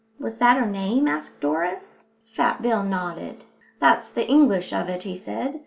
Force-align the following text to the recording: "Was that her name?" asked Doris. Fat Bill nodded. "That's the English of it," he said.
"Was 0.19 0.39
that 0.39 0.57
her 0.57 0.65
name?" 0.65 1.07
asked 1.07 1.41
Doris. 1.41 2.07
Fat 2.33 2.63
Bill 2.63 2.81
nodded. 2.81 3.45
"That's 3.79 4.09
the 4.09 4.27
English 4.27 4.73
of 4.73 4.89
it," 4.89 5.03
he 5.03 5.15
said. 5.15 5.59